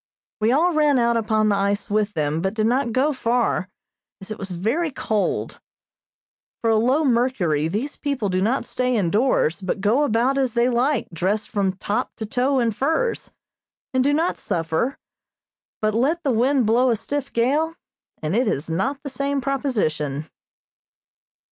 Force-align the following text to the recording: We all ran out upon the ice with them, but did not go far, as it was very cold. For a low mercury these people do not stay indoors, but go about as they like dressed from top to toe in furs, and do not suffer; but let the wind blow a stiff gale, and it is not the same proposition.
We 0.39 0.51
all 0.51 0.73
ran 0.73 0.97
out 0.97 1.15
upon 1.15 1.49
the 1.49 1.55
ice 1.55 1.87
with 1.87 2.13
them, 2.15 2.41
but 2.41 2.55
did 2.55 2.65
not 2.65 2.91
go 2.91 3.13
far, 3.13 3.69
as 4.19 4.31
it 4.31 4.39
was 4.39 4.49
very 4.49 4.89
cold. 4.89 5.59
For 6.61 6.71
a 6.71 6.75
low 6.75 7.03
mercury 7.05 7.67
these 7.67 7.97
people 7.97 8.27
do 8.27 8.41
not 8.41 8.65
stay 8.65 8.95
indoors, 8.95 9.61
but 9.61 9.79
go 9.79 10.01
about 10.01 10.39
as 10.39 10.55
they 10.55 10.69
like 10.69 11.07
dressed 11.11 11.51
from 11.51 11.73
top 11.73 12.15
to 12.15 12.25
toe 12.25 12.57
in 12.59 12.71
furs, 12.71 13.29
and 13.93 14.03
do 14.03 14.11
not 14.11 14.39
suffer; 14.39 14.97
but 15.83 15.93
let 15.93 16.23
the 16.23 16.31
wind 16.31 16.65
blow 16.65 16.89
a 16.89 16.95
stiff 16.95 17.31
gale, 17.31 17.75
and 18.23 18.35
it 18.35 18.47
is 18.47 18.71
not 18.71 19.03
the 19.03 19.09
same 19.11 19.39
proposition. 19.39 20.27